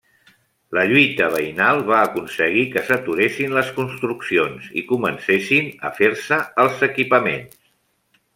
La 0.75 0.83
lluita 0.91 1.25
veïnal 1.33 1.81
va 1.89 1.99
aconseguir 2.05 2.63
que 2.75 2.83
s'aturessin 2.87 3.53
les 3.59 3.69
construccions 3.77 4.71
i 4.83 4.85
comencessin 4.93 5.69
a 5.91 5.93
fer-se 6.01 6.41
els 6.65 6.83
equipaments. 6.91 7.63